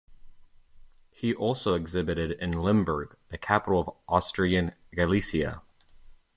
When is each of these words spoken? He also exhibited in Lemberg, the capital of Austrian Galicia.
He 1.11 1.35
also 1.35 1.75
exhibited 1.75 2.31
in 2.31 2.53
Lemberg, 2.53 3.15
the 3.29 3.37
capital 3.37 3.81
of 3.81 3.95
Austrian 4.07 4.73
Galicia. 4.95 5.61